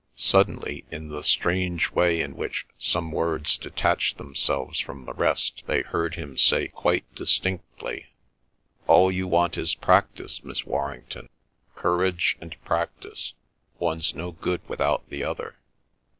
[0.15, 5.81] Suddenly, in the strange way in which some words detach themselves from the rest, they
[5.83, 8.07] heard him say quite distinctly:—
[8.87, 11.29] "All you want is practice, Miss Warrington;
[11.75, 15.57] courage and practice—one's no good without the other."